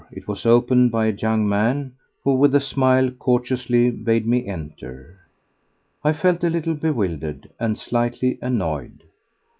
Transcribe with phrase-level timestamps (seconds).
[0.11, 1.91] It was opened by a young man,
[2.23, 5.19] who with a smile courteously bade me enter.
[6.03, 9.03] I felt a little bewildered—and slightly annoyed.